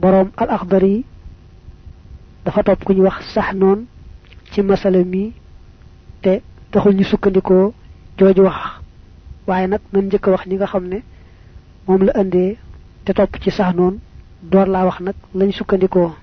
[0.00, 1.04] borom al akhdari
[2.44, 3.84] dafa top ku ñu wax sax non
[4.50, 5.32] ci masala mi
[6.22, 6.40] te
[6.70, 7.74] taxul ñu sukkandiko
[8.18, 8.80] joju wax.
[9.46, 10.98] Waye nak nañ jëk wax ñi nga xamne
[11.86, 12.56] mom la andé
[13.04, 13.98] te top ci sax non
[14.42, 16.14] door la wax nak lañ sukkandiko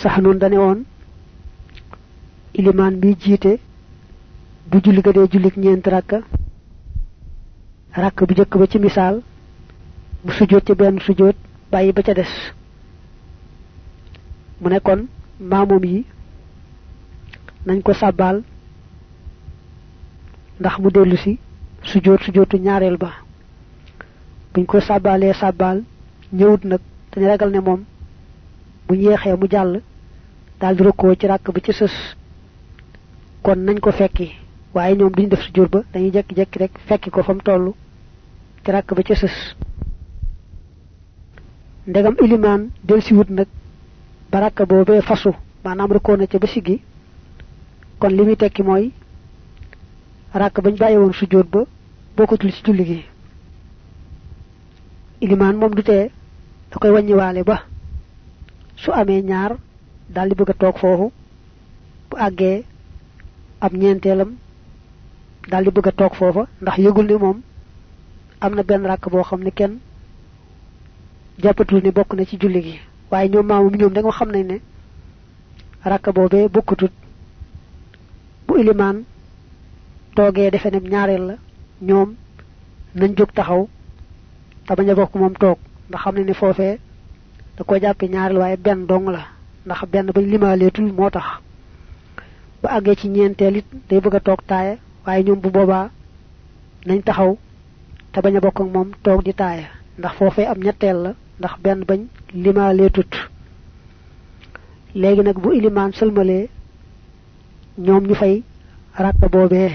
[0.00, 0.80] sax non dañe won
[2.54, 3.58] iliman bi jité
[4.68, 6.18] bu julli ga dé jullik ñent rakka
[8.02, 9.22] rakk bu jëk ba ci misal
[10.24, 10.74] bu sujjoot ci
[11.06, 11.36] sujjoot
[11.74, 12.32] bàyyi ba ca des.
[14.60, 15.00] Mu ne kon
[15.50, 15.98] maamum yi
[17.66, 18.36] nañ ko sàbbaal
[20.60, 21.32] ndax mu dellu si
[21.88, 23.10] sujjoot sujjootu ñaareel ba.
[24.52, 25.78] Buñ ko sàbbaalee sàbbaal
[26.38, 26.80] ñëwut nag
[27.12, 27.80] dañu ragal ne moom
[28.86, 29.72] bu yeexee mu jàll
[30.60, 30.82] daal di
[31.20, 31.72] ci ràkk ba ci
[33.44, 34.26] kon nañ ko fekki
[34.74, 37.72] waaye ñoom duñ def sujjoot ba dañuy jekki-jekki rek fekki ko fa mu toll
[38.64, 39.14] ci ràkk ba ci
[41.86, 43.46] ndegam iliman del si wut nag
[44.30, 45.30] baraka boobee fasu
[45.64, 46.46] maanaam rëkkoo na ca ba
[47.98, 48.92] kon li muy tekki mooy
[50.40, 51.60] rakk bañ bàyyi woon sujjóot ba
[52.16, 53.04] bokkatul ci julli gi.
[55.20, 56.10] Iliman moom du tee
[56.70, 56.90] da koy
[57.44, 57.56] ba.
[58.76, 59.56] Su amee ñaar
[60.08, 60.76] daal di bëgg a toog
[62.10, 62.64] bu àggee
[63.60, 64.30] ab ñeenteelam
[65.50, 67.38] daal di bëgg a toog foofa ndax yëgul ni moom
[68.40, 69.78] am na benn rakk boo ne kenn
[71.42, 72.78] jàppatul ni bokk na ci julli gi.
[73.10, 74.60] Waaye ñoom maamum ñoom da nga xam nañ ne
[75.84, 76.92] rakka boobee bokkatut
[78.46, 79.04] bu ilimaan
[80.14, 81.34] toogee defe ne ñaareel la,
[81.82, 82.14] ñoom
[82.94, 83.68] nañ jóg taxaw,
[84.66, 86.78] te bañ a bokk moom toog, ndax xam nañ ne foofee
[87.56, 89.26] da ko jàppe ñaareel, waaye benn dong la,
[89.66, 91.24] ndax benn bañ limaaleetul moo tax.
[92.62, 94.76] Ba àggee ci ñeenteel it, day bëgg a toog taaya
[95.06, 95.90] waaye ñoom bu boobaa
[96.86, 97.36] nañ taxaw,
[98.12, 99.66] te bañ a bokk ak moom toog di taaya
[99.98, 102.00] ndax foofee am ñetteel la ndax benn bañ
[102.42, 103.12] limaalee tut.
[104.94, 106.48] Léegi nag bu ilimaan sëlmalee
[107.78, 108.42] ñoom ñu fay
[109.04, 109.70] rakka boobee.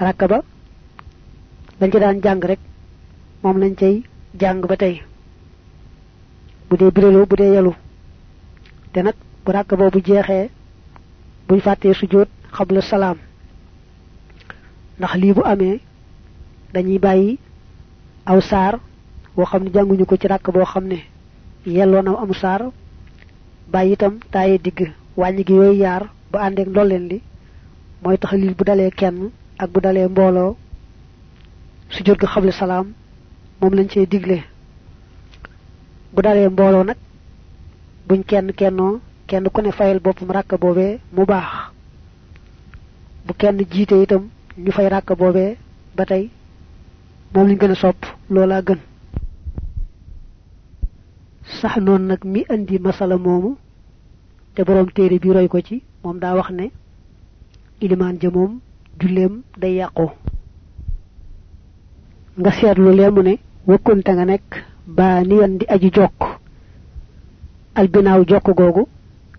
[0.00, 0.38] Rakka ba
[1.80, 2.58] dañ ci daan jàng rek
[3.42, 4.02] moom lañ cay
[4.40, 5.02] jàng ba tey.
[6.68, 7.72] Bu dee biréloo bu dee yalu.
[8.92, 9.14] Te nag
[9.44, 10.50] bu rakka boobu jeexee
[11.48, 13.18] buñ fàttee sujjóot xabla salaam.
[14.98, 15.80] Ndax lii bu amee
[16.74, 17.38] dañuy bàyyi
[18.26, 18.78] aw saar
[19.38, 20.98] boo xam ne jànguñu ko ci ràkk boo xam ne
[21.64, 22.62] yelloo na amu saar
[23.72, 24.78] bàyyi itam taaye digg
[25.16, 27.18] wàññi gi yooyu yaar ba àndeek ndolleen li
[28.02, 29.30] mooy tax lii bu dalee kenn
[29.62, 30.56] ak bu dalee mbooloo
[31.90, 32.86] su jot ga xable salaam
[33.60, 34.38] moom lañ cey digle.
[36.12, 36.96] Bu dalee mbooloo nag
[38.08, 41.48] buñ kenn kennoo kenn ku ne fayal boppam ràkk boobee mu baax.
[43.26, 44.22] Bu kenn jiite itam
[44.64, 45.56] ñu fay ràkk boobee
[45.96, 46.24] ba tey
[47.34, 48.00] moom lañ a sopp
[48.66, 48.87] gën
[51.60, 53.56] sax noon nag mi indi masala moomu
[54.54, 56.70] te borom téere bi roy ko ci moom daa wax ne
[57.80, 58.60] ilimaan ja moom
[59.00, 60.06] julleem day yàqu.
[62.38, 64.50] nga seetlu lee mu ne wëkkunte nga nekk
[64.86, 66.20] baa niyan di aji jokk.
[67.74, 68.86] albinaaw jokk googu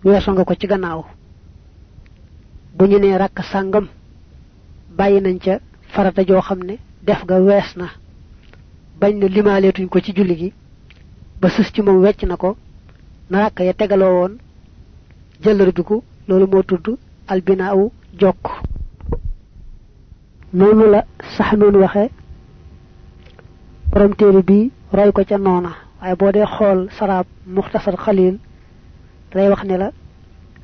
[0.04, 1.04] weesu nga ko ci gannaaw.
[2.76, 3.86] bu ñu nee rakk sàngam
[4.96, 5.60] bàyyi nañ ca
[5.92, 7.86] farata joo xam ne def nga wees na.
[9.00, 10.52] bañ na limaaleetuñ ko ci julli gi.
[11.41, 12.55] ba sës ci moom wecc na ko
[13.29, 14.33] na rakk ya tegaloo woon
[15.43, 16.97] jëllërbiku loolu moo tudd
[17.27, 18.43] albinaaw jokk
[20.53, 21.03] noonu la
[21.37, 22.09] sax noonu waxe
[23.91, 28.37] borom téere bi roy ko ca noona waaye boo dee xool saraab muxtasar xalil
[29.33, 29.91] day wax ne la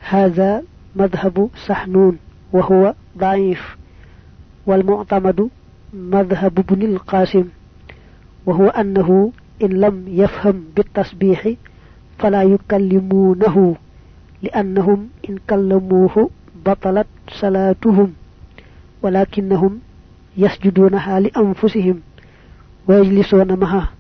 [0.09, 0.64] هذا
[0.96, 2.18] مذهب سحنون
[2.54, 3.78] وهو ضعيف
[4.66, 5.50] والمعتمد
[5.94, 7.46] مذهب ابن القاسم
[8.46, 9.32] وهو أنه
[9.62, 11.53] إن لم يفهم بالتسبيح
[12.19, 13.77] فلا يكلمونه
[14.43, 16.31] لأنهم إن كلموه
[16.67, 17.06] بطلت
[17.41, 18.12] صلاتهم
[19.03, 19.81] ولكنهم
[20.37, 22.00] يسجدونها لأنفسهم
[22.89, 23.91] ويجلسون معها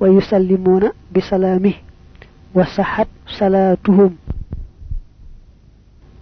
[0.00, 1.72] ويسلمون بسلامه
[2.54, 4.16] وصحت صلاتهم.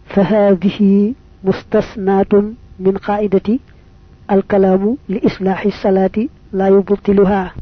[0.06, 1.14] فهذه
[1.44, 2.34] مستثنات
[2.78, 3.58] من قاعدة
[4.32, 7.52] الكلام لإصلاح الصلاة لا يبطلها.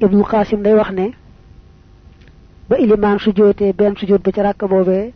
[0.00, 1.06] ibnu qasim day wax ne
[2.68, 5.12] ba iliman su jootee benn su joot ba ca ràkk boobee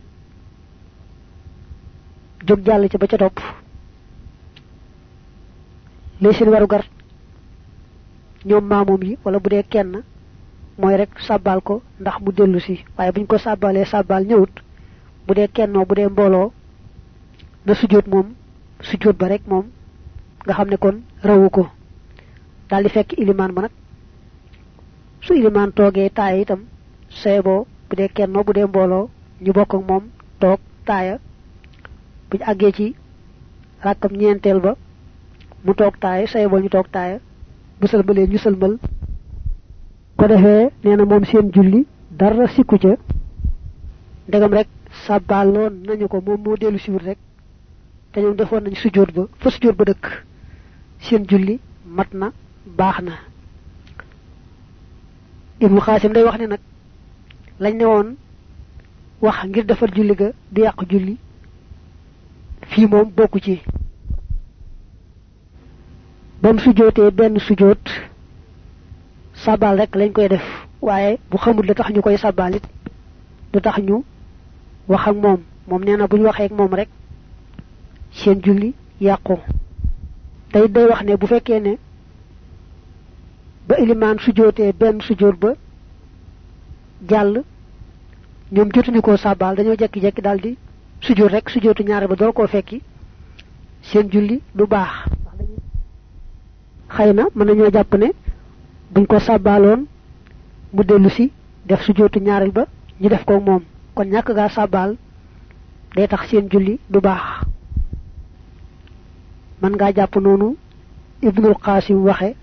[2.47, 3.39] jóg jàll ca ba ca topp
[6.21, 6.83] lay seen waru gar
[8.45, 10.03] ñoom maamoom yi wala bu kenn
[10.79, 12.85] mooy rek sàbbaal ko ndax mu dellu si.
[12.97, 14.53] Waaye buñ ko sàbbaalee sàbbaal ñëwut
[15.27, 16.51] bu dee kennoo bu dee mbooloo
[17.65, 18.27] na sujjóot moom
[18.81, 19.65] sujjóot ba rek moom
[20.45, 21.69] nga xam ne kon rawuko, ko.
[22.69, 23.71] Daal di fekk ilimaan ba nag
[25.21, 26.61] su iliman toogee taaya itam
[27.21, 29.09] seeboo bu dee kenn bu dee mbooloo
[29.43, 30.03] ñu bokk ak moom
[30.41, 31.15] toog taaya
[32.29, 32.95] buñ àggee ci
[33.85, 34.71] rakkam ñeenteel ba
[35.65, 37.17] mu toog taaya seeboo ñu toog taaya
[37.79, 38.73] bu sëlmalee ñu sëlmal
[40.17, 41.81] ko defee nee na moom seen julli
[42.19, 42.93] dara sikku ca
[44.27, 44.67] ndegam rek
[45.05, 47.17] sàbbaaloon nañu ko moom moo dellu siwut rek.
[48.11, 50.05] Te ñoom defoon nañ sujjóot ba fa sujjóot ba dëkk.
[51.05, 52.27] Seen julli mat na
[55.59, 56.59] ibnu xaasim day wax ne nag
[57.59, 58.15] lañ ne woon
[59.21, 61.17] wax ngir defar julli ga du yàq julli
[62.69, 63.61] fii moom bokku ci.
[66.41, 67.85] Bam sujjootee benn sujjoot
[69.33, 70.45] sabal rek lañ koy def
[70.81, 72.63] waaye bu xamul la tax ñu koy sabalit
[73.53, 74.03] du tax ñu
[74.87, 75.41] wax ak moom.
[75.67, 76.89] Moom nee na waxee ak rek
[78.11, 78.73] seen julli
[80.73, 81.27] day wax ne bu
[81.59, 81.77] ne
[83.69, 85.51] ba ilimaan sujjootee benn sujjoot ba
[87.09, 87.43] jàll
[88.51, 90.57] ñoom jotuñu koo sàbbaal dañoo jekki-jekki daal di
[91.01, 92.81] sujjoot rek sujjootu ñaare ba door koo fekki
[93.81, 94.89] seen julli du baax.
[96.95, 98.07] Xëy na mën nañoo jàpp ne
[98.93, 99.85] buñ ko sàbbaaloon
[100.73, 101.31] mu dellu si
[101.65, 102.65] def sujjootu ñaareel ba
[103.01, 103.61] ñu def ko moom.
[103.93, 104.95] Kon ñàkk gaa sàbbaal
[105.95, 107.45] day tax seen julli du baax.
[109.61, 110.55] Man ngaa jàpp noonu
[111.21, 112.35] ibnul qasim waxe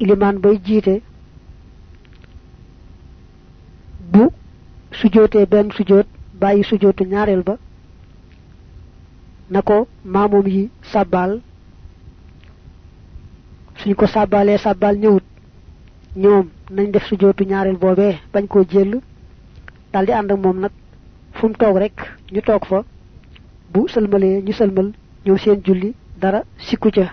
[0.00, 1.02] ilimaan bay jiite.
[4.12, 4.30] Bu
[5.00, 6.06] sujootee benn sujoot
[6.40, 7.54] bàyyi sujootu ñaareel ba
[9.50, 11.40] na ko maamoom yi sàbbaal.
[13.80, 15.24] Suñ ko sàbbaalee sàbbaal ñëwut
[16.16, 19.00] ñoom nañ def sujootu ñaareel boobee bañ koo jël.
[19.92, 20.72] Daldi ànd ak
[21.36, 21.96] fu mu toog rek
[22.32, 22.84] ñu toog fa.
[23.72, 24.88] Bu sëlmalee ñu sëlmal
[25.24, 27.12] ñoom seen julli dara sikku ca.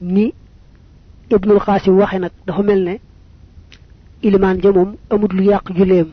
[0.00, 0.34] Ni
[1.30, 2.94] ibnul xaasim waxe nag dafa mel ne
[4.22, 6.08] ilimaan ja moom amut lu yàq julleem.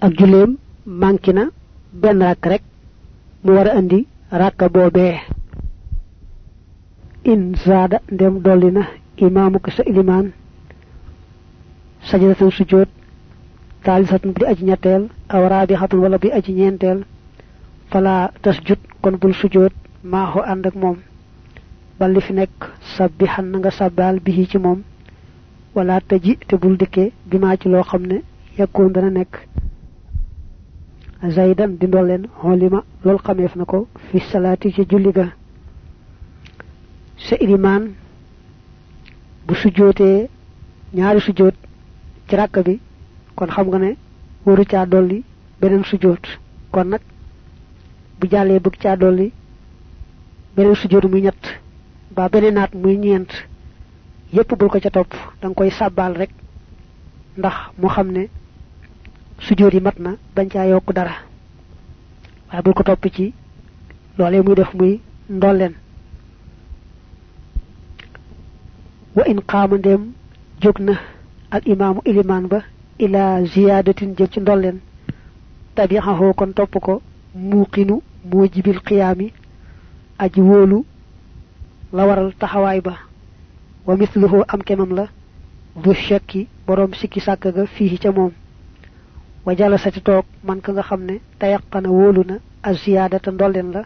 [0.00, 0.56] Ak julleem
[0.86, 1.44] manki na
[1.92, 2.62] benn rek
[3.44, 5.20] mu war andi rakka boobee.
[7.24, 8.82] In zaada ndem dolli na
[9.16, 10.32] imaamu ko sa ilimaan.
[12.08, 12.88] Sajadatan sujjoot
[13.84, 15.42] taalisatan di aji ñetteel aw
[16.02, 16.52] wala bi aji
[17.90, 19.72] fala tasjud kon bul sujjoot
[20.02, 20.74] maaxu ànd ak
[21.98, 22.58] bal li fi nekk
[22.96, 24.82] sabbihan nga sabbal bihi ci moom.
[25.74, 28.22] Wala taji te bul dikke bima ci loo xam ne
[28.58, 29.34] yakkoon dana nekk.
[31.34, 35.26] Zaydan di ndolleen xolima lool xameef na ko fi salaati ci julli ga.
[37.16, 37.92] Sa ilimaan
[39.46, 40.28] bu sujjootee
[40.94, 41.54] ñaari sujjoot
[42.28, 42.80] ci ràkk bi
[43.34, 43.96] kon xam nga ne
[44.46, 45.24] waru caa dolli
[45.60, 46.24] beneen sujjoot
[46.70, 47.00] kon nag
[48.20, 49.32] bu jàllee bëgg caa dolli
[50.56, 51.42] beneen sujjoot muy ñett
[52.14, 53.30] ba beneen naat muy ñeent.
[54.32, 55.12] Yépp bul ko ca topp.
[55.40, 56.30] Danga koy sàbbaal rek.
[57.38, 58.22] Ndax mu xam ne
[59.44, 61.14] sujjoot yi mat na bañ caa yokk dara.
[62.48, 63.34] Waaye bul ko topp ci
[64.18, 65.00] muy def muy
[69.14, 69.40] wa in
[71.50, 72.62] al imaamu ilimaan ba
[72.98, 74.78] ila ziyaadatin jëm ci ndolleen.
[75.74, 77.02] Tabixaxoo kon topp ko.
[77.34, 78.80] Muuqinu moo jibil
[80.18, 80.40] aji
[81.92, 82.94] la waral taxawaay ba.
[83.86, 85.06] Wa misluhu am kemam la.
[85.82, 88.32] Du shakki borom sikki sàkk ga fii ca moom.
[89.44, 93.82] Wa jalasati toog man ka nga xam ne tayaqana wóolu na a ziyaadata ndolleen la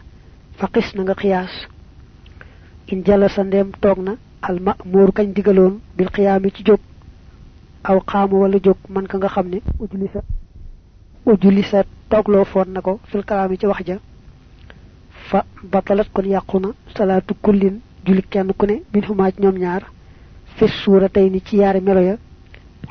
[0.95, 1.53] na nga xiyaas.
[2.87, 6.79] In jalasa ndeem toog na al ma'muur kañ digaloon bil xiyaami ci jóg.
[7.83, 10.21] Aw xaama wala jóg man ka nga xam ne ujulisa
[11.25, 13.97] ujulisa toogloo foon na ko fil kalaami ci wax ja.
[15.29, 19.83] Fa batalat kon yàqu na salaatu kullin julli kenn ku ne min xumaaj ñoom ñaar.
[20.55, 22.15] Fi suura tey ni ci yaari melo ya.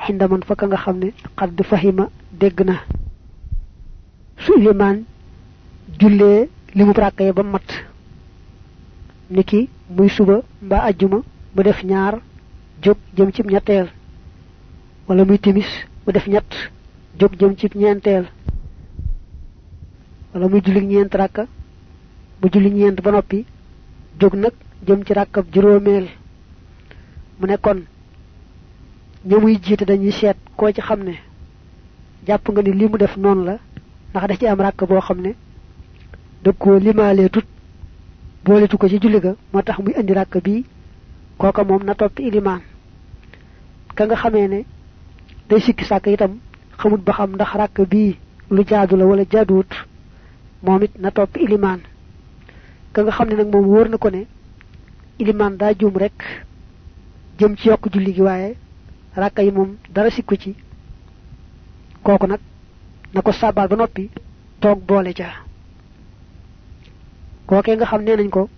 [0.04, 2.08] Xindaman fa ka nga xam ne xadd fahima
[2.66, 2.74] na.
[4.38, 5.04] Su ilimaan
[6.00, 7.68] jullee ràkka ba mat.
[9.30, 11.18] Niki muy suba mbaa ajjuma
[11.54, 12.14] mu def ñaar
[12.82, 13.88] jóg jëm ci ñetteel.
[15.08, 15.68] Wala muy timis
[16.06, 16.50] mu def ñett
[17.18, 18.24] jóg jëm ci ñeenteel.
[20.34, 21.46] Wala muy julli ñeent ràkka
[22.40, 23.44] bu julli ñeent ba noppi
[24.20, 24.52] jóg nag
[24.86, 26.08] jëm ci ràkkab juróomeel.
[27.40, 27.82] Mu ne kon
[29.26, 31.14] ña muy jiite dañuy seet koo ci xam ne
[32.26, 33.58] jàpp nga ni li mu def noonu la
[34.10, 35.34] ndax da ci am ràkk boo xam ne
[36.42, 37.44] da koo limaalee tut
[38.44, 40.64] booletu ko ci julli ga moo tax muy indi ràkk bii
[41.38, 42.60] kooka moom na topp ilimaan.
[43.94, 44.64] Ka nga xamee ne
[45.48, 46.38] day sikki sàkk itam
[46.78, 48.16] xamut ba xam ndax ràkk bii
[48.50, 49.70] lu jaadu la wala jaaduwut
[50.62, 51.80] moom it na topp ilimaan.
[52.92, 54.26] Ka nga xam ne nag moom wóor na ko ne
[55.18, 56.18] ilimaan daa juum rek
[57.38, 58.56] jëm ci yokk julli gi waaye
[59.16, 59.50] rakka yi
[59.94, 60.54] dara sikku ci.
[62.02, 62.40] Kooku nag
[63.14, 64.10] na ko sàbbaal ba noppi
[64.60, 65.28] toog boole ca.
[67.46, 68.48] Kookee nga xam nañ ko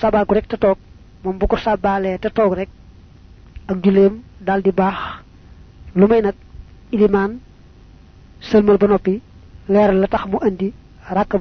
[0.00, 0.78] sabal ko rek te toog
[1.24, 2.68] moom bu ko sàbbaalee te toog rek
[3.70, 4.98] ak julleem daal di baax.
[5.94, 6.34] Lu may nag
[6.92, 7.40] ilimaan
[8.40, 8.86] sëlmal ba
[9.68, 10.72] leeral la tax mu andi
[11.16, 11.32] rakk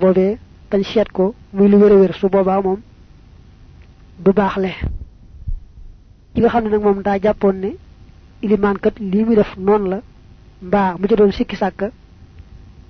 [0.70, 1.78] tañ seet ko muy lu
[2.14, 2.80] su boobaa moom
[4.20, 4.70] du baax le.
[6.34, 7.70] Ki nga xam ne nag moom daa jàppoon ne
[8.42, 10.02] ilimaan kat lii muy def noonu la
[10.62, 11.92] mbaa mu ca doon sikki sàkk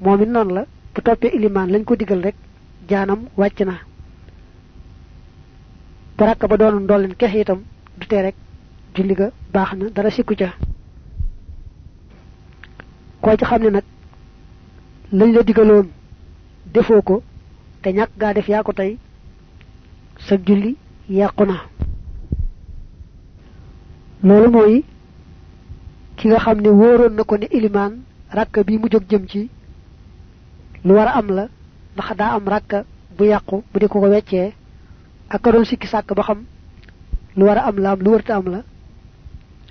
[0.01, 2.35] moom it noonu la bu toppee ilimaan lañ ko digal rek
[2.89, 3.73] jaanam wàcc na.
[6.17, 7.61] Bu rakk ba doon ndolleen kese itam
[7.97, 8.35] du tee rek
[8.95, 10.53] julli ga baax na dara sikku ca.
[13.21, 13.83] Koo ci xam ne nag
[15.11, 15.87] lañ la digaloon
[16.73, 17.23] defoo ko
[17.81, 18.97] te ñàkk gaa def yaa ko tey
[20.27, 20.75] sa julli
[21.09, 21.55] yàqu na.
[24.23, 24.83] Mooy
[26.17, 27.93] ki nga xam ne wóoroon na ko ne ilimaan
[28.37, 29.49] rakk bi mu jóg jëm ci
[30.85, 31.45] lu war a am la
[31.95, 32.71] ndax daa am rakk
[33.17, 34.53] bu yàqu bu di ko ko weccee
[35.29, 36.39] ak ka sikki sàkk ba xam
[37.37, 38.59] lu war a am la lu wërta am la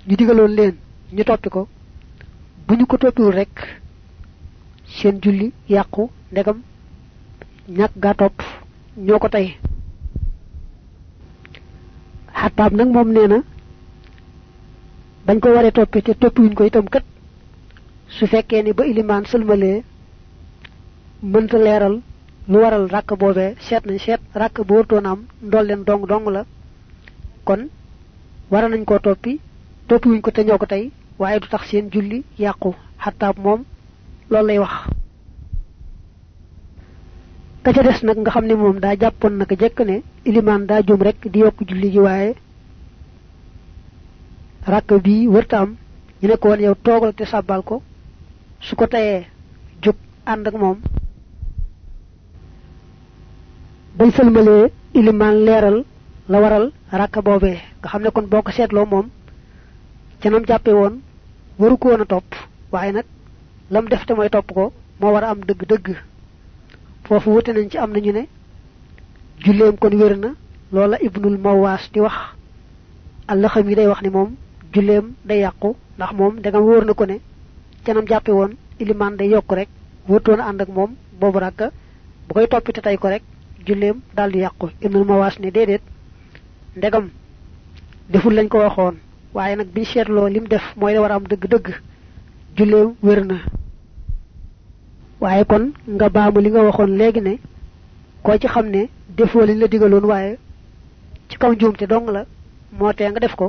[0.07, 0.75] ñu digaloon leen
[1.13, 1.67] ñu ko.
[2.69, 2.97] Bu ñu ko
[3.31, 3.81] rek
[4.85, 6.57] seen julli yàqu ndegam
[7.77, 8.37] ñàkk gaa topp
[9.05, 9.47] ñoo ko tey
[12.33, 13.39] xattaab nag moom nee na
[15.25, 17.03] bañ ko waree toppi te toppiwuñ ko itam kat
[18.07, 19.83] su fekkee ni ba ilimaan sëlmalee
[21.21, 22.01] mënta leeral
[22.47, 25.19] lu waral rakk boobee seet nañ seet rakk bu wërtoon am
[25.85, 26.45] dong dong la.
[27.45, 27.69] Kon
[28.51, 29.39] wara nañ koo toppi
[29.87, 32.73] toppiwuñ ko te ñoo ko tey waaye du tax seen julli yàqu.
[33.03, 33.63] Xattaab moom
[34.29, 34.73] loolu lay wax
[37.69, 40.81] ka ca des nag nga xam ne moom daa jàppoon naka jekk ne ilimaan daa
[40.87, 42.33] jum rek di yokk julli gi waaye
[44.73, 45.75] rakk bii wërta am
[46.21, 47.81] ñu ne ko woon yow toogal te sàbbal ko
[48.59, 49.27] su ko tayee
[49.83, 49.95] jóg
[50.25, 50.77] ànd ak moom.
[53.97, 55.85] bañ sëlmalee ilimaan leeral
[56.27, 59.07] la waral rakk boobee nga xam ne kon boo ko seetloo moom
[60.21, 61.01] ca nam jàppe woon
[61.59, 62.29] waru ko woon a topp
[62.71, 63.05] waaye nag
[63.69, 66.08] lam def te mooy topp ko moo war a am dëgg-dëgg
[67.05, 68.27] foofu wute nañ ci am nañu ne
[69.43, 70.29] julleem kon wér na
[70.71, 72.13] loola ibnul mawaas di wax.
[73.27, 74.35] Allah xam yi day wax ni moom
[74.73, 77.19] julleem day yàqu ndax moom dagam wóor na ko ne
[77.85, 79.69] ca nam jàppe woon ilimaan day yokk rek
[80.07, 81.71] wërtoon ànd ak moom boobu rakk
[82.27, 83.23] bu koy toppite tey ko rek
[83.65, 84.69] julleem daal di yàqu.
[84.81, 85.81] Ibnul mawaas ne déedéet
[86.75, 87.09] ndegam
[88.09, 88.95] deful lañ ko waxoon
[89.33, 91.73] waaye nag biñ seetloo lim def mooy la war a am dëgg-dëgg
[92.57, 93.35] julleem wér na.
[95.21, 95.63] Waaye kon
[95.95, 97.33] nga baamu li nga waxoon léegi ne
[98.23, 98.81] koo ci xam ne
[99.17, 100.37] defoo liñ la digaloon waaye
[101.29, 102.21] ci kaw njuumte dong la
[102.77, 103.47] moo tee nga def ko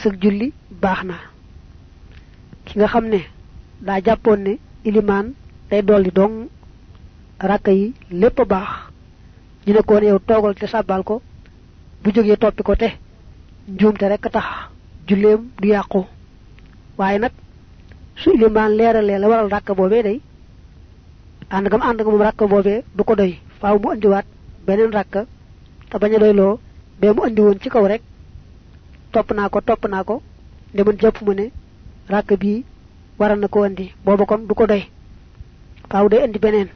[0.00, 0.52] sëg julli
[0.82, 1.14] baax na.
[2.64, 3.20] Ki nga xam ne
[3.86, 4.52] daa jàppoon ne
[4.84, 5.26] ilimaan
[5.70, 6.48] day dong
[7.38, 8.68] rakka yi lépp baax.
[9.66, 11.22] Ñu ne ko ne yow toogal te sàbbal ko
[12.02, 12.88] bu jógee toppi ko te
[13.68, 14.46] njuumte rek tax
[15.06, 16.04] julleem du yàqu.
[16.98, 17.32] Waaye nag
[18.16, 20.20] su ilimaan leeralee la waral rakk boobee day
[21.50, 23.32] ànd gam ànd nga moom rakk boobee du ko doy.
[23.60, 24.26] Faaw mu andiwaat
[24.66, 25.14] beneen rakk
[25.90, 26.58] te bañ a doy loo
[27.00, 28.02] bee mu andi woon ci kaw rek
[29.12, 30.22] topp naa ko topp naa ko
[30.74, 31.50] nde man jàpp mu ne
[32.08, 32.64] rakk bii
[33.18, 33.92] waral na ko andi.
[34.04, 34.82] Booba kon du ko doy.
[35.90, 36.68] Faaw day andi beneen.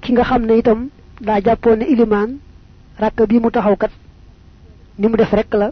[0.00, 0.88] Ki nga xam ne itam
[1.20, 2.38] daa jàppoon ne ilimaan
[2.98, 3.90] rakk bii mu taxaw kat
[4.98, 5.70] ni mu def rek la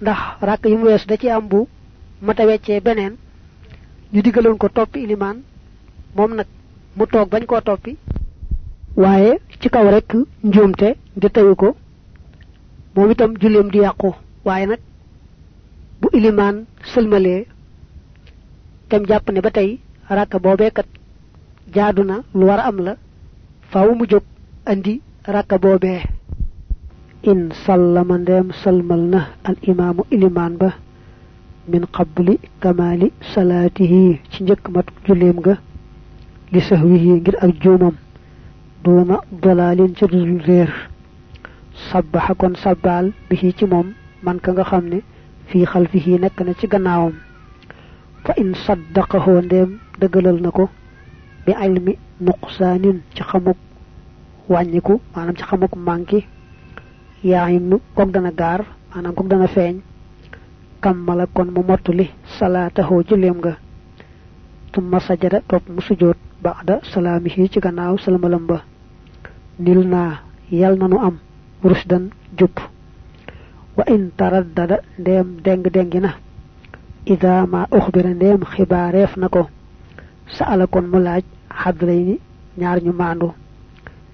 [0.00, 1.68] ndax rakk yi mu weesu da ci am bu
[2.22, 3.16] mata weccee beneen
[4.12, 5.38] ñu digaloon ko toppi ilimaan
[6.16, 6.46] moom nag
[6.96, 7.92] mu toog bañ koo toppi
[8.96, 10.08] waaye ci kaw rek
[10.44, 10.88] njuumte
[11.20, 11.68] di tayu ko
[12.94, 14.10] moom itam julleem di yàqu.
[14.44, 14.80] Waaye nag
[16.00, 16.56] bu ilimaan
[16.92, 17.46] sëlmalee
[18.88, 20.86] tem jàpp ne ba tey rakk boobee kat
[21.74, 22.92] jaadu na lu war am la
[23.70, 24.22] faaw mu jóg
[24.70, 25.00] andi
[25.34, 26.00] rakk boobee.
[27.30, 30.68] In sallama ndeem salmal na al imaamu ilimaan ba
[31.68, 34.20] min qabli kamaali salaatihi.
[34.30, 35.54] Ci njëkk mat julleem ga
[36.52, 37.96] li sahwihi ngir ak juumam.
[38.84, 40.70] Duuna dalaalin ca dudul réer.
[41.90, 43.88] Sabbaxa kon sabbaal bi ci moom
[44.22, 44.98] man ka nga xam ne
[45.48, 47.14] fii xalfihi nekk na ci gannaawam.
[48.24, 49.70] Fa in saddaqahoo ndeem
[50.00, 50.64] dëggalal na ko
[51.44, 53.56] bi ilmi nuqsaanin ci xamuk
[54.48, 56.24] wàññiku maanaam ci xamuk manki.
[57.24, 58.60] Yaa nu kook dana gaar
[58.94, 59.74] maanaam kook dana feeñ
[60.80, 63.52] kammala kon mu mottuli salaataxoo julleem nga
[64.72, 68.58] tumma sajada topp mu sujoot ba'da salaamihi ci gannaaw salamalam ba.
[69.58, 71.16] Nil naa yal nanu am
[71.64, 72.54] rusdan jub
[73.76, 76.10] wa in taraddada ndem deng dengina
[77.06, 79.48] ida ma ukhbira ndem xibaaref nako
[80.36, 82.18] sa'ala kon mu laaj hadlayni
[82.58, 83.32] ñaar ñu mandu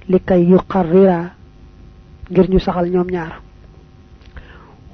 [0.09, 1.19] likay yuqarrira
[2.31, 3.41] ngir ñu saxal ñoom ñaar.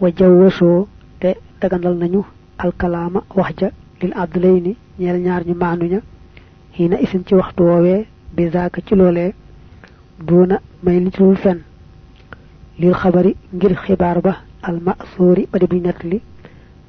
[0.00, 0.88] Wa jawwaso
[1.60, 2.22] te dagandal nañu
[2.58, 5.54] alkalama wax ja lil adlayni ñeel ñaar ñu
[5.92, 6.00] ña.
[6.76, 9.34] Hina isin ci waxtu woowee bi zaaka ci loolee
[10.26, 11.60] duna may li ci fen
[12.78, 16.20] lil xabari ngir xibaar ba al ma'thuri ba di nettali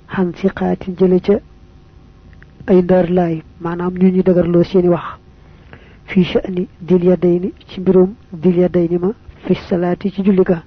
[0.07, 1.39] han siqaatin jële ca
[2.67, 5.05] ay ndar lay manam ñu ñu dëgërloo seeni wax.
[6.05, 9.11] Fi sha'ni dil yadayni ci mbirum dil yadayni ma
[9.45, 10.63] fi salati ci julli ga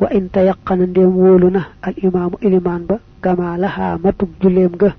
[0.00, 4.94] wa in tayaqqana ndem woluna al imam iliman ba kama laha matub julem ga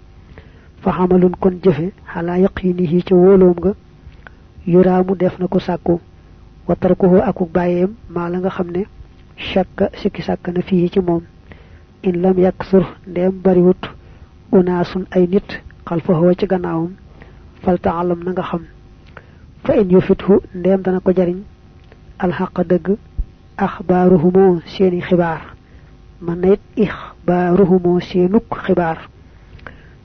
[0.82, 3.72] fa hamalun kon jëfe hala yaqinihi ci wolom ga
[4.68, 6.00] yuraamu def na ko sàkku
[6.68, 8.86] wa tarkuhu akuk bàyyeem maa la nga xam ne
[9.36, 11.22] shakka sikki sàkk na fii ci moom
[12.04, 13.84] in lam yaksur ndem bariwut
[14.52, 15.50] unaasun ay nit
[15.86, 16.94] xalfahoo ci gannaawam
[17.64, 18.64] fal taalam na nga xam
[19.64, 21.40] fa in yufithu ndem dana ko jariñ
[22.20, 22.98] alxaq dëgg
[23.58, 25.42] axbaaruhumoo seeni xibaar
[26.22, 28.98] man na it ixbaaruhumoo seenuk xibaar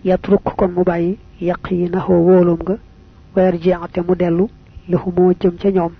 [0.05, 2.77] yatruk kon mu bàyyi yaq yi naxoo wóolum nga
[3.35, 4.47] weer jeexate mu dellu
[4.89, 5.93] laxumoo jëm ca ñoom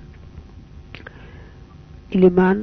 [2.15, 2.59] ilimaan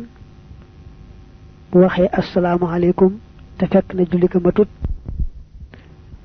[1.71, 3.11] bu waxee asalaamaaleykum
[3.57, 4.69] te fekk na julli ko matut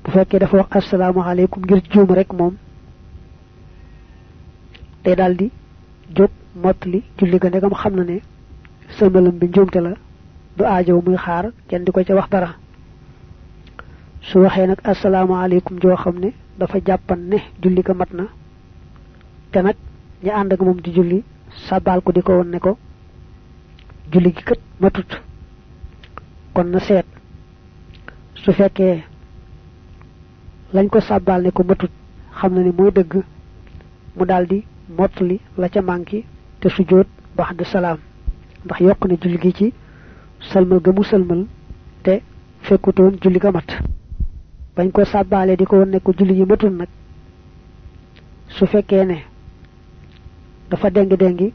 [0.03, 2.55] bu fekkee dafa wax asalaamaaleykum ngir juum rek moom
[5.03, 5.51] day daldi
[6.15, 6.31] jóg
[6.63, 8.21] mottali julli ga ndegam xam na ne
[8.97, 9.91] sëlmalam bi njuumte la
[10.57, 12.49] du aajow muy xaar kenn di ko ca wax dara.
[14.21, 18.23] Su waxee nag asalaamaaleykum joo xam ne dafa jàppan ne julli ga mat na
[19.51, 19.75] te nag
[20.23, 21.23] ñi ànd ak moom di julli
[21.67, 22.77] sabal ko di won ne ko
[24.11, 25.11] julli gi kat matut.
[26.53, 27.05] Kon na seet
[28.35, 29.03] su fekkee
[30.73, 31.91] lañ ko sabal ne ko matut
[32.37, 33.13] xam na ne mooy dëgg
[34.15, 34.63] mu daldi
[34.97, 36.25] mottali la ca manki
[36.59, 37.97] te sujjóot baxda salaam
[38.65, 39.73] ndax yokk ne julli gi ci
[40.49, 41.03] salmal ga mu
[42.03, 42.21] te
[42.61, 43.69] fekkutoon julli ga mat.
[44.75, 46.87] Bañ ko sàbbaale di ko won ne ko julli yi matul nag
[48.47, 49.17] su fekkee ne
[50.69, 51.53] dafa deng dengi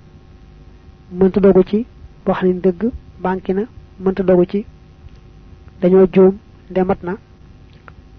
[1.18, 1.86] mënta dogu ci
[2.26, 2.90] wax ni dëgg
[3.22, 3.62] banki na
[4.00, 4.64] mënta dogu ci
[5.80, 6.34] dañoo joom
[6.70, 7.12] ndemat na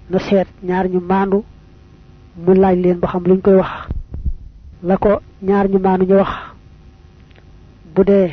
[0.10, 1.43] na seet ñaar ñu maandu
[2.43, 3.89] mu laaj leen ba xam luñ koy wax.
[4.84, 6.32] La ko ñaar ñu maandu ñu wax
[7.95, 8.30] bu dee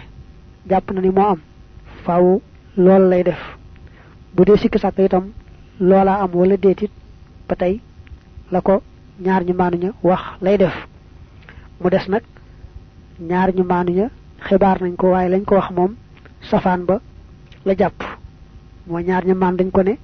[0.70, 1.40] jàpp na ni moo am.
[2.04, 2.40] Faaw
[2.76, 3.40] lool lay def.
[4.34, 5.24] Bu dee sikki sàkk itam
[5.80, 6.90] loola am wala déetit
[7.48, 7.80] ba tey
[8.52, 8.82] la ko
[9.24, 9.54] ñaar ñu
[10.02, 10.74] wax lay def.
[11.80, 12.22] Mu des nag
[13.20, 13.64] ñaar ñu
[14.46, 15.94] xibaar nañ ko waaye lañ ko wax moom
[16.50, 17.00] safaan ba
[17.64, 18.02] la jàpp.
[18.86, 19.94] Moo ñaar ñu maan dañ ko ne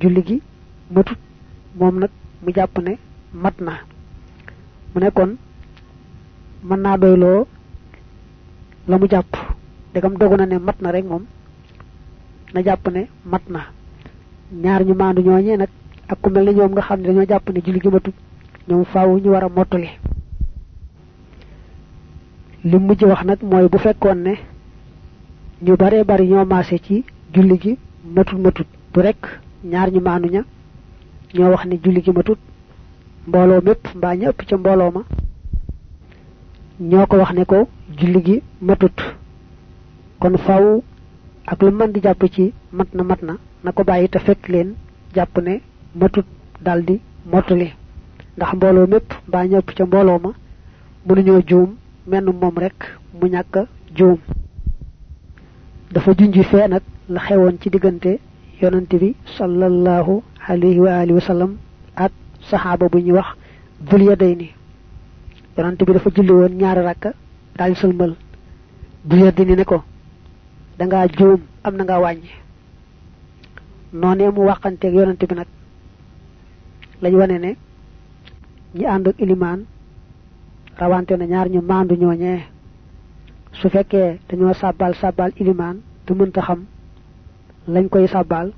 [0.00, 0.42] julli gi
[0.94, 1.18] matut
[1.78, 2.10] moom nag
[2.42, 2.92] mu jàpp ne
[3.32, 3.72] mat na.
[4.94, 5.36] Mu ne kon
[6.68, 7.46] mën naa doyloo
[8.88, 9.06] la mu
[9.94, 11.24] degam dogu na ne na rek moom
[12.54, 13.60] na jàpp ne mat na
[14.62, 15.68] ñaar ñu maandu ñooñee nag
[16.08, 18.14] ak ku mel ne ñoom nga xam ne dañoo jàpp ne julli gi matut
[18.68, 19.88] ñoom faaw ñu war a mottali.
[22.64, 24.32] Li mujj wax nag mooy bu fekkoon ne
[25.64, 27.78] ñu bare bari ñoo maase ci julli gi
[28.14, 29.20] matut matut du rek
[29.64, 30.42] ñaar ñu ña
[31.34, 32.38] ñoo wax ne julli gi matut
[33.28, 35.02] mbooloo mépp mbaa ña ëpp ca mbooloo ma
[36.90, 37.68] ñoo ko wax ne ko
[37.98, 38.96] julli gi matut
[40.20, 40.64] kon faw
[41.46, 44.18] ak lu mën di jàpp ci mat na mat na na ko bàyyi te
[45.42, 45.60] ne
[45.94, 46.26] matut
[46.64, 47.00] daldi
[47.32, 47.68] mottali.
[48.36, 50.30] ndax mbooloo mépp mbaa ña ëpp ca mbooloo ma
[51.06, 51.70] mënuñoo juum
[52.06, 52.78] menn moom rek
[53.18, 53.54] mu ñàkk
[53.96, 54.18] juum.
[55.92, 58.18] dafa junji fee nag la xewoon ci diggante
[58.60, 61.56] yonante bi sallallahu alayhi wa alihi wa sallam
[61.96, 62.12] ak
[62.50, 63.28] saxaaba bu ñuy wax
[63.80, 64.48] dul yadayni.
[65.86, 67.12] bi dafa julli woon ñaari rakka
[67.56, 68.14] daal di sëlmal
[69.04, 69.20] dul
[69.56, 69.82] ne ko
[70.78, 72.30] da ngaa juum am na nga wàññi.
[73.92, 75.46] Noonee mu waxanteeg yonante bi nag
[77.02, 77.50] lañ wane ne
[78.76, 79.60] ñi ànd ak ilimaan
[80.80, 82.40] rawante na ñaar ñu maandu ñooñee
[83.58, 86.60] su fekkee dañoo sàbbal sàbbal ilimaan te mënta xam
[87.74, 88.52] lañ koy sàbbal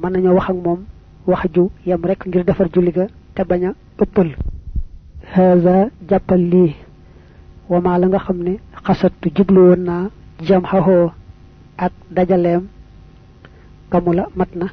[0.00, 0.80] mën nañoo wax ak moom
[1.26, 3.42] wax ju yam rek ngir defar julli ga te
[5.34, 6.74] haza jàppal lii.
[7.68, 10.10] Wama la nga xam ne xasattu jublu woon
[10.46, 10.64] jam
[11.78, 12.68] ak dajaleem
[13.90, 14.66] kamula mat na.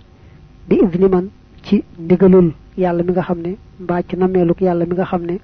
[0.67, 1.29] Bi idni man
[1.63, 5.35] ci ndigalul yàlla mi nga xam ne mbaa ci nameeluk yàlla mi nga xam ne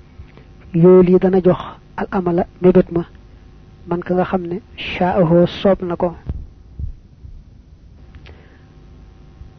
[1.21, 1.61] dana jox
[1.97, 3.03] al amala mébét ma.
[3.87, 6.15] Man ka nga xam ne shaaho soob na ko.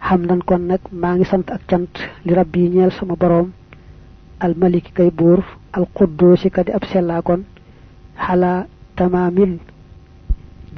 [0.06, 3.50] Hamdan kon nak ma ngi sant ak cant li rabbi ñeel sama borom
[4.38, 7.42] al maliki kay bur al quddus kadi ab sella kon
[8.14, 9.58] hala tamamil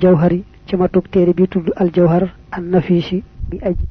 [0.01, 3.87] jawhari ci matuk téré bi tuddu al jawhar an nafisi bi aji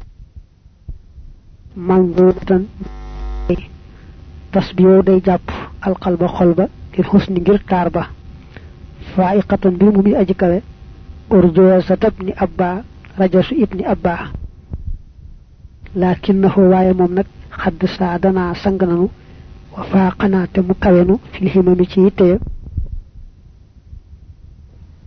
[1.76, 2.64] manzutan
[4.52, 5.48] tasbiyo day japp
[5.82, 8.04] al qalba xolba ngir husni ngir tarba
[9.16, 10.62] fa'iqatan bi mu mi aji kawe
[11.30, 12.84] urjuwa satabni abba
[13.18, 14.32] rajasu ibni abba.
[15.96, 19.10] Lakinnahu waye mom nak xadd saadana sang nanu
[19.74, 22.40] wa faqana te mu kawenu fil himami ci yitte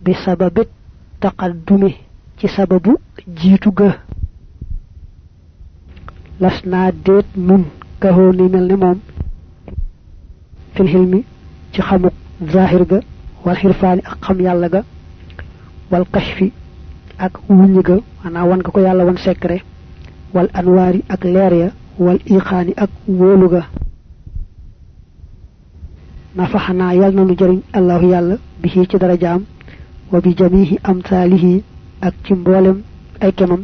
[0.03, 0.69] bi sababit
[1.21, 1.91] taqaddumi
[2.37, 2.91] ci sababu
[3.39, 3.89] jiitu ga
[6.41, 7.63] lasna deet nun
[8.01, 8.99] kahoo ni mel moom
[10.73, 11.19] fil hilmi
[11.73, 12.13] ci xamuk
[12.53, 12.99] zahir ga
[13.45, 14.81] wal xirfaani ak xam yàlla ga
[15.91, 16.47] wal kashfi
[17.25, 19.63] ak wuññi ga maanaam wan ko yàlla wan secret
[20.33, 23.61] wal anwaari ak leer ya wal iqaani ak wóolu ga
[26.35, 29.41] nafaxanaa yal na nu jëriñ allahu yàlla bi ci dara jaam
[30.11, 31.63] wa bi jamihi amsalihi
[32.01, 32.77] ak ci mboolem
[33.21, 33.63] ay kemam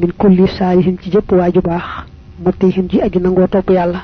[0.00, 1.84] min kulli saalihin ci jëpp waaju baax
[2.44, 4.00] matihin ji aji nangoo topp yàlla.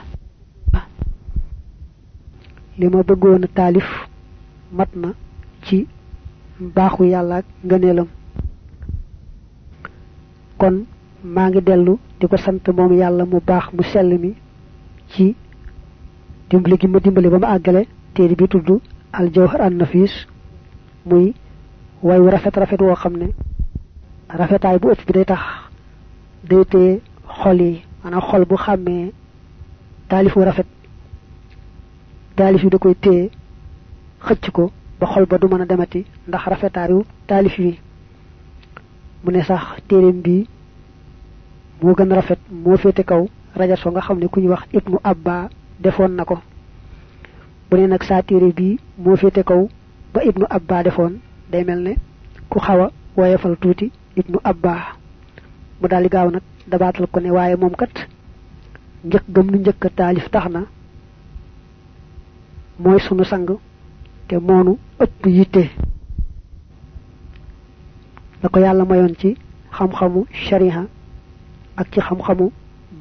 [2.79, 3.88] Li ma bëggoon taalif
[4.73, 5.09] mat na
[5.65, 5.87] ci
[6.77, 8.07] ak ngëneelam.
[10.59, 10.85] Kon
[11.25, 14.35] maa ngi dellu di ko sant moom yàlla mu baax mu sell mi
[15.11, 15.35] ci
[16.49, 18.81] dimbali gi ma dimbali ba ma àggale téere bi tudd
[19.12, 20.27] al jawhar an nafis
[21.05, 21.35] muy
[22.03, 23.29] way wu rafet rafet woo xam ne
[24.29, 25.43] rafetaay bu ëpp bi day tax
[26.49, 27.01] day téye
[27.41, 29.12] xol yi maanaam xol bu xàmmee
[30.09, 30.67] taalif wu rafet.
[32.37, 32.95] Taalif yi da koy
[34.27, 37.79] xëcc ko ba xol ba du mën a demati ndax rafetaayu taalif yi
[39.25, 40.47] mu ne sax téeréem bi
[41.83, 44.99] moo gën rafet moo féete kaw rajas so nga xam ne ku ñu wax ibnu
[45.05, 45.49] abba
[45.81, 46.38] defoon na ko.
[47.71, 49.69] Bu ne nag saa téere bi moo féete kaw
[50.15, 51.12] ba ibnu abba defoon
[51.53, 51.93] day ne
[52.51, 52.87] ku xawa
[53.17, 53.87] woyefal tuuti
[54.21, 54.75] ibnu abba
[55.81, 57.95] mu daal di gaaw nag dabaatal ko ne waaye moom kat
[59.07, 60.61] njëkk gëm nu njëkk taalif tax na
[62.83, 63.49] mooy sunu sang
[64.29, 64.73] te moonu
[65.05, 65.65] ëpp yitte.
[68.43, 69.37] La ko yàlla mayoon ci
[69.77, 70.83] xam-xamu shariha
[71.77, 72.51] ak ci xam-xamu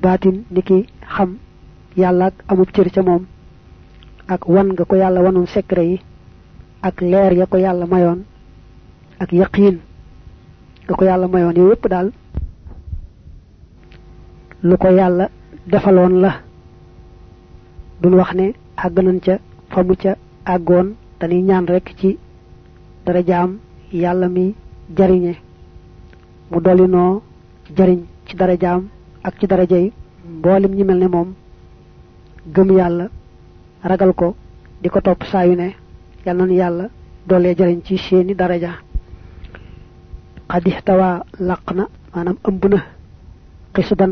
[0.02, 0.78] baatin niki
[1.16, 1.38] xam
[1.98, 3.24] yàlla ak amub cër ca moom
[4.28, 5.98] ak wan nga ko yàlla wanoon secret yi
[6.82, 8.24] ak leer ya ko yàlla mayoon
[9.22, 9.76] ak yaqin.
[10.86, 12.08] Nga ko yàlla mayoon yow yépp daal.
[14.64, 15.30] Lu ko yàlla
[15.72, 16.32] defaloon la.
[18.02, 18.46] Duñ wax ne
[18.84, 19.36] àgg nañ ca
[19.72, 20.12] fa mu ca
[20.46, 20.88] àggoon.
[21.20, 22.18] Dañuy ñaan rek ci
[23.06, 23.60] dara jaam
[23.94, 24.56] yàlla mi
[24.98, 25.34] jariñe.
[26.52, 27.22] Mu dolli noo
[27.78, 28.82] jariñ ci dara jaam
[29.24, 29.92] ak ci dara jey
[30.38, 31.08] mbolim ñi mel ne
[32.54, 33.06] gëm yàlla
[33.84, 34.36] ragal ko
[34.82, 35.76] di ko topp saa yu ne.
[36.26, 36.90] Yal nañu yàlla
[37.30, 38.72] jariñ ci seeni daraja
[40.52, 41.10] qad ihtawa
[41.50, 41.84] laqna
[42.14, 42.80] manam ëmb na
[43.76, 44.12] xisban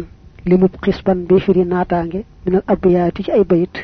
[0.49, 3.75] limub xisban bi firi naataange minal abyaati ci ay bayit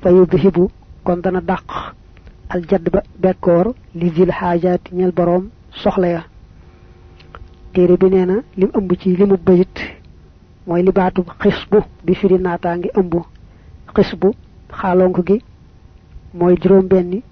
[0.00, 0.64] fa yudhibu
[1.04, 1.68] kon dana dàq
[2.52, 3.66] al jadba bekkoor
[3.98, 5.44] li zil xaajaati ñel boroom
[5.82, 6.22] soxla ya.
[7.72, 9.76] Téere bi nee na lim ëmb ci limu bayit
[10.66, 10.92] mooy li
[11.42, 13.12] xisbu bi firi naataange ëmb.
[13.94, 14.28] Xisbu
[14.78, 15.38] xaalonk gi
[16.38, 17.22] mooy juróom benni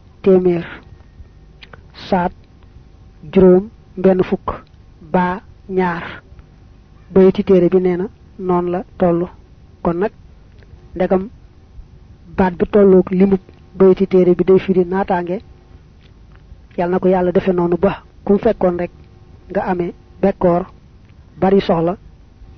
[2.08, 2.32] saat
[3.32, 3.64] juróom
[4.02, 4.48] benn fukk
[5.12, 6.04] baa ñaar.
[7.14, 8.06] Bayiti téere bi nee na
[8.38, 9.20] noonu la toll
[9.82, 10.12] kon nag
[10.94, 11.28] ndegam
[12.36, 13.40] baat bi tolloog limub
[13.78, 15.36] bayiti téere bi day firi naataange.
[16.76, 18.90] Yàlla na ko yàlla defe noonu ba kum fekkoon rek
[19.50, 20.62] nga amee bekkoor
[21.40, 21.96] bari soxla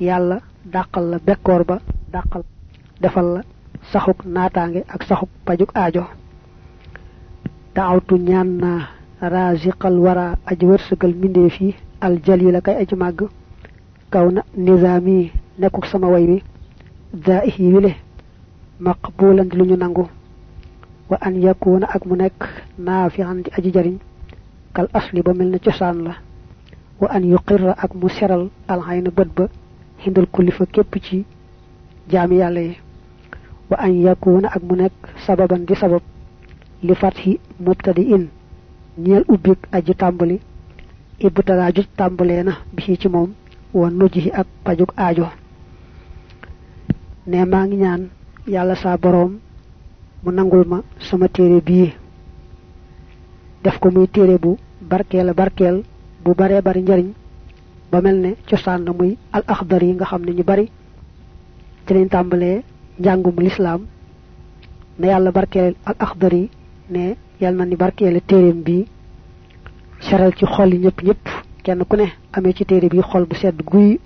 [0.01, 1.77] yàlla dàqal la bekkoor ba
[2.13, 2.43] dàqal
[3.01, 3.43] defal la
[3.93, 6.05] saxuk naataange ak saxuk pajuk aajo.
[7.75, 8.81] Daawtu ñaan naa
[9.21, 13.29] raziqal wara aji wërsëgal mbindeef yi al jalila kay aji màgg
[14.11, 16.43] kaw na nizaami nekkuk sama way wi
[17.13, 17.95] daih yi wile
[18.81, 20.07] maqbulan di lu ñu nangu
[21.11, 22.41] wa an yakuna ak mu nekk
[22.79, 23.97] naafian di aji jariñ
[24.73, 26.15] kal asli ba mel na cosaan la
[27.01, 29.49] wa an yuqirra ak mu seral alxayna bët ba
[29.99, 31.25] hindal kulli fa képp ci
[32.09, 32.77] jaami yàlla yi
[33.71, 34.93] wa an yakuna ak mu nekk
[35.27, 36.03] sababan di sabab
[36.83, 38.29] li fathi mubtadi in
[38.99, 40.41] ñeel ubbik aji tàmbali
[41.27, 43.31] ibtala ju tàmbalee na bi ci moom
[43.75, 45.27] wa nujji ak pajuk aajo.
[47.27, 48.03] Ne maa ngi ñaan
[48.55, 49.33] yàlla saa boroom
[50.23, 51.93] mu nangul ma sama téere bii.
[53.63, 54.57] Def ko muy téere bu
[54.91, 55.77] barkeel barkeel
[56.25, 57.09] bu bare bari njariñ
[57.91, 60.67] ba mel ne cosaan na muy al akhdar yi nga ñu bari.
[61.87, 62.63] Ci lañ tàmbalee
[62.99, 63.81] njàngum lislaam
[64.99, 66.45] na yàlla barkeel al akhdar yi
[66.95, 68.87] ne yàlla na ni barkeele téeréem bi
[70.01, 71.25] seral ci xol yi ñëpp ñëpp.
[71.63, 73.99] Kenn ku ne amee ci téere bi xol bu sedd guy.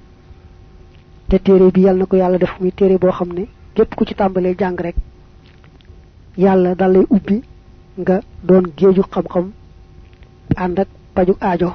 [1.28, 3.44] Te téere bi yàlla na ko yàlla def muy téere boo xam ne
[3.96, 4.94] ku ci tàmbalee jàng rek
[6.36, 7.42] yàlla dal lay ubbi
[7.98, 9.50] nga doon géeju xam-xam
[10.56, 11.74] ànd ak paju aajo.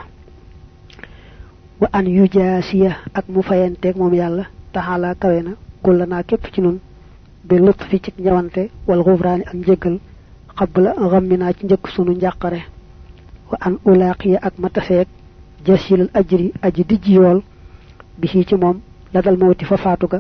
[1.79, 5.51] Wa an yujaasiya ak mu fayanteeg moom yàlla taxala kawe na
[5.83, 6.79] kulla naa képp ci nun
[7.43, 9.99] bi lupp fi ci ñawante wal xufraani ak njëggal
[10.59, 12.59] xabla xammina ci njëkk sunu njàqare.
[13.49, 15.07] Wa an ulaaqiya ak mataseeg
[15.65, 17.39] jasilal ajri aji dijji yool
[18.19, 18.77] bi ci moom
[19.13, 20.19] la dal mawti fa faatu ga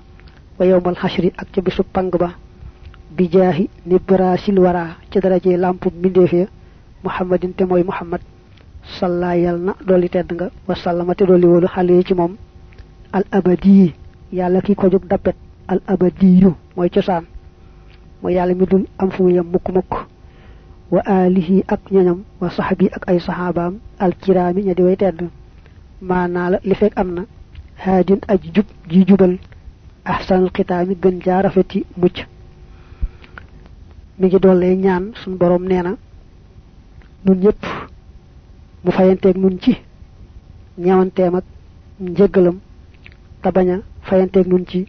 [0.57, 2.29] wa yowmal xashri ak ca bisu pang ba.
[3.15, 6.33] Bi jaahi ni brasil wara ci daraje lampu mbindeef
[7.03, 8.21] muhammadin te mooy muhammad.
[8.97, 12.37] Salla yal na dolli tedd nga wa sallama te dolli wolu xale ci moom.
[13.11, 13.93] Al abadi
[14.31, 15.35] yàlla ki ko jóg dappet.
[15.67, 17.25] Al abadiyu mooy cosaan.
[18.21, 19.93] Mooy yàlla mi dul am fu mukk mukk
[20.91, 25.29] wa alihi ak ñoñam wa sahbi ak ay sahabaam al kirami ña di way tedd.
[26.01, 27.23] Maanaa la li fekk am na
[27.83, 29.37] haadin aj jub ji jubal
[30.05, 32.17] ahsanul xitaami gën jaa rafeti mucc.
[34.17, 35.95] Mi ngi doole ñaan sun borom nee na
[37.25, 37.61] nun ñëpp
[38.83, 39.73] mu fayanteeg nun ci
[40.77, 41.45] ñawanteem ak
[41.99, 42.57] njëggalam
[43.41, 44.87] te bañ a fayanteeg nun ci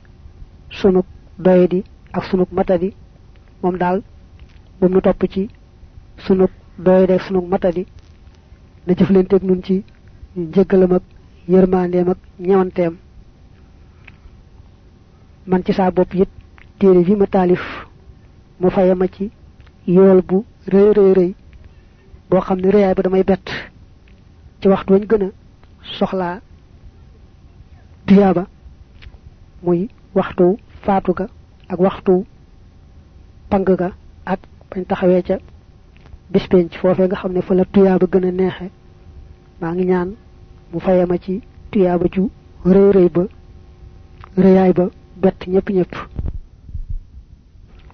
[0.70, 1.06] sunuk
[1.38, 2.94] doyadi ak sunuk matadi.
[3.62, 4.02] Moom daal
[4.80, 5.48] bu mu topp ci
[6.26, 6.50] sunuk
[6.84, 7.86] doyadi ak sunuk matadi
[8.86, 9.84] na jëflanteeg nun ci
[10.36, 11.02] njëggalam ak
[11.52, 12.94] yërmandeem ak ñawanteem.
[15.46, 16.28] Man ci saa bopp it
[16.78, 17.62] téere bi ma taalif
[18.60, 19.30] mu fayama ci
[19.86, 21.30] yool bu rëy rëy rëy
[22.30, 23.46] boo xam ne ba damay bett
[24.60, 25.30] ci waxtu wañ gën a
[25.98, 26.40] soxlaa
[28.06, 28.44] tuyaaba
[29.62, 30.56] muy waxtu
[31.72, 32.24] ak waxtu
[33.50, 33.64] pang
[34.32, 35.36] ak bañ taxawee ca
[36.32, 38.66] bis penc foofee nga xam ne fa la tuyaaba gën a neexe.
[39.74, 40.10] ngi ñaan
[40.72, 41.40] mu fayama ci
[41.70, 42.30] tuyaaba ju
[42.64, 43.22] rëy rëy ba
[44.42, 44.84] rëyaay ba
[45.22, 45.92] bett ñëpp ñëpp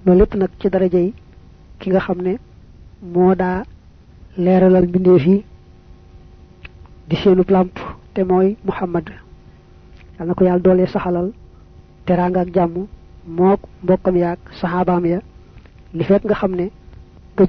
[0.05, 1.15] loolu lépp nag ci daraja yi
[1.79, 2.33] ki nga xam ne
[3.13, 3.63] moo daa
[4.37, 5.25] leeralal mbindeef
[7.09, 7.77] di seenub làmp
[8.15, 9.07] te mooy muhammad.
[10.19, 11.33] yal na ko yàlla doolee saxalal
[12.07, 12.87] teraanga ak jàmm
[13.27, 15.21] mook mbokkam yaag saxaabaam ya.
[15.97, 16.67] li fekk nga xam ne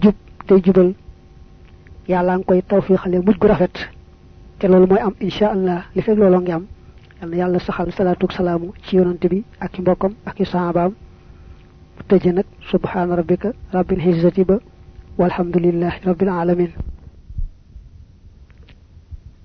[0.02, 0.16] jub
[0.48, 0.94] tey jubal
[2.08, 3.76] yàlla nga koy tawfiixale mujj gu rafet
[4.60, 6.66] te loolu mooy am insha allah li fekk looloo ngi am
[7.22, 10.92] yal na yàlla saxal salaatu salaamu ci yonante bi ak i mbokkam ak i saxaabaam
[11.98, 14.58] bu tëje nag subhaana rabbika rabbil izzati ba
[15.18, 16.72] walhamdulillahi rabbil alamin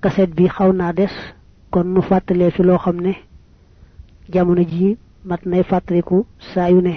[0.02, 1.14] kaset bi xaw naa des
[1.70, 3.12] kon nu fàttalee fi loo xam ne
[4.32, 6.94] jamono ji mat nay fàttaliku saa yu ne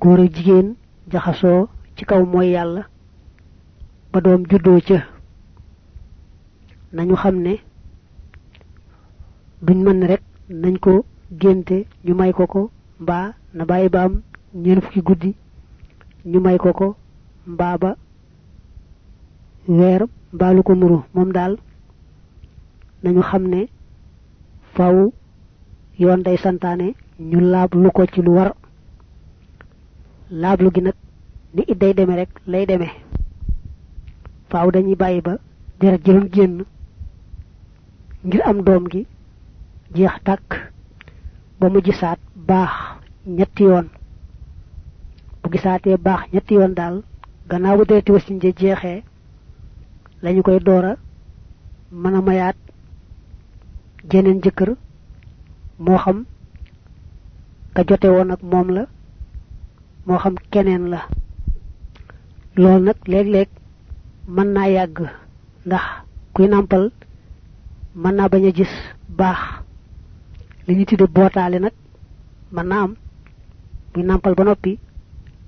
[0.00, 0.74] góor ak jigéen
[1.12, 1.68] jaxasoo
[2.00, 2.82] ci kaw mooy yàlla
[4.12, 4.98] ba doom juddoo ca
[6.96, 7.52] nañu xam ne
[9.66, 11.04] duñ mën rek nañ ko
[11.40, 14.22] génte ñu may ko ko mbaa na bàyyi ba am
[14.54, 15.30] ñeen fukki guddi
[16.24, 16.96] ñu may ko ko
[17.46, 17.90] mbaa ba
[19.68, 20.98] weer mbaa lu ko nuru.
[21.14, 21.56] Moom daal
[23.02, 23.68] nañu xam ne
[24.74, 25.12] faw
[25.98, 28.54] yoon day santaane ñu laab lu ko ci lu war.
[30.30, 30.94] Laablu gi nag
[31.54, 32.92] ni it day deme rek lay demee.
[34.50, 35.34] Faaw dañuy bàyyi ba
[35.80, 36.64] deret jëloon génn
[38.24, 39.06] ngir am doom gi
[39.94, 40.70] jeex tàkk
[41.60, 42.70] ba mu gisaat baax
[43.26, 43.88] ñetti yoon.
[45.42, 47.02] Bu gisaatee baax ñetti yoon daal
[47.48, 49.02] gannaaw bu dereti wasin je jeexee
[50.22, 50.96] lañu koy doora
[51.92, 52.56] mën a mayaat
[54.10, 54.70] jeneen jëkkër
[55.78, 56.24] moo xam
[57.74, 58.86] ka jote woon ak moom la
[60.06, 61.00] moo xam keneen la
[62.60, 63.48] loolu nag léeg-léeg
[64.34, 64.98] mën naa yàgg
[65.66, 65.84] ndax
[66.34, 66.84] kuy nàmpal
[68.02, 68.72] mën naa bañ a gis
[69.18, 69.40] baax.
[70.66, 71.72] Li ñu tudde bootaale nag
[72.52, 72.94] mën naa am
[73.94, 74.78] muy nàmpal ba noppi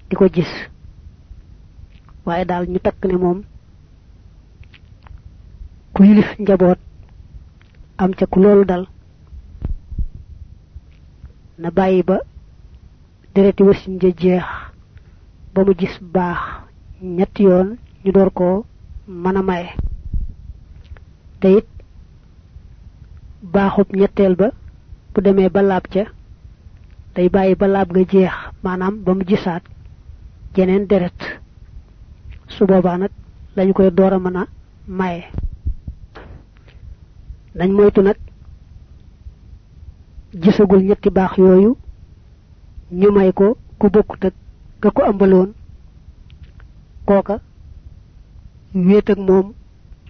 [0.08, 0.52] di ko gis.
[2.24, 3.42] Waaye daal ñu takk ne moom
[5.94, 6.78] ku yilif njaboot
[7.98, 8.86] am ca ku loolu dal
[11.58, 12.16] na bàyyi ba
[13.34, 14.44] dereti wasin ja jeex
[15.54, 16.40] ba mu gis baax
[17.02, 18.64] ñetti yoon ñu door koo
[19.08, 19.68] mën a maye.
[21.40, 21.66] Te it
[23.42, 24.50] baaxub ñetteel ba
[25.12, 26.04] bu demee ba laab ca
[27.14, 29.62] day bàyyi ba laab nga jeex maanaam ba mu gisaat
[30.54, 31.20] jeneen deret.
[32.48, 33.10] Su boobaa nag
[33.56, 34.46] lañu koy door a mën a
[34.86, 35.24] maye.
[37.54, 38.16] Nañ moytu nag
[40.42, 41.76] gisagul ñetti baax yooyu
[42.92, 44.34] ñu may ko ku bokkut ak
[44.80, 45.02] ka ko
[47.12, 47.36] kooka
[48.74, 49.52] wéet ak moom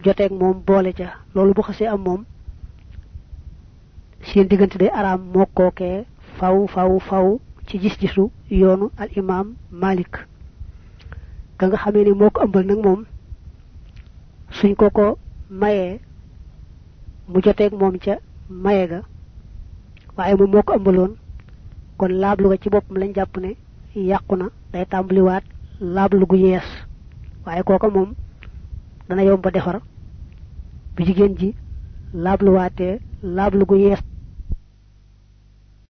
[0.05, 1.09] joteeg moom boole ca.
[1.35, 2.25] Loolu bu xasee am moom
[4.23, 6.05] seen diggante day araam moo kookee
[6.38, 10.12] faw faw faw ci gis-gisu yoonu al imam malik.
[11.59, 13.05] Ka nga xamee ni moo ko ëmbal nag moom
[14.51, 15.19] suñ ko ko
[15.51, 16.01] mayee
[17.29, 18.15] mu joteeg moom ca
[18.49, 19.01] maye ga
[20.17, 21.12] waaye moom moo ko ëmbaloon.
[21.99, 23.57] Kon laablu ga ci boppam lañ jàpp ne
[23.95, 25.45] yàqu na day tàmbaliwaat
[25.81, 26.69] laablu gu yees
[27.47, 28.11] waaye kooka moom
[29.09, 29.81] dana yomba defar
[30.97, 31.55] bu jigéen ji
[32.15, 34.01] laabluwaatee laablu gu yees